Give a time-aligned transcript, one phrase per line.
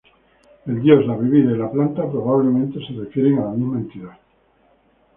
[0.65, 4.17] El dios, la bebida y la planta probablemente se refieren a la misma entidad.